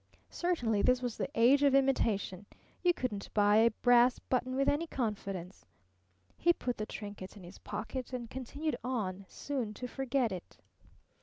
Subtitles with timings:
[0.31, 2.47] Certainly this was the age of imitation.
[2.81, 5.67] You couldn't buy a brass button with any confidence.
[6.39, 10.57] He put the trinket in his pocket and continued on, soon to forget it.